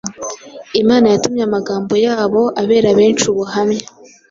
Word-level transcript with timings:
Imana 0.81 1.05
yatumye 1.13 1.43
amagambo 1.45 1.93
yabo 2.05 2.41
abera 2.61 2.89
benshi 2.99 3.23
ubuhamya 3.31 3.83